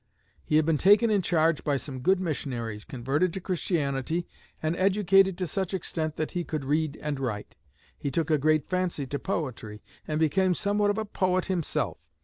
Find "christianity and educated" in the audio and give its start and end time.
3.39-5.37